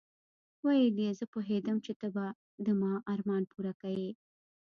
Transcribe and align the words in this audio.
ويې 0.65 0.85
ويل 0.95 1.13
زه 1.19 1.25
پوهېدم 1.33 1.77
چې 1.85 1.93
ته 1.99 2.07
به 2.15 2.25
د 2.65 2.67
ما 2.81 2.93
ارمان 3.13 3.43
پوره 3.51 3.73
کيې. 3.81 4.09